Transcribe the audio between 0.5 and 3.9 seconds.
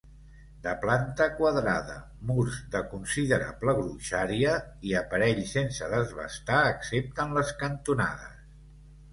De planta quadrada, murs de considerable